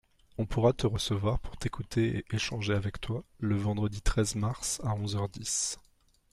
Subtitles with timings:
[0.39, 4.95] On pourra te recevoir pour t’écouter et échanger avec toi le vendredi treize mars à
[4.95, 5.77] onze heures dix.